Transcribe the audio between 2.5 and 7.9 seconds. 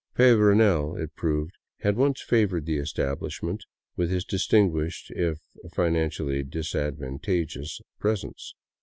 the establishment with his distinguished, if financially disadvantageous,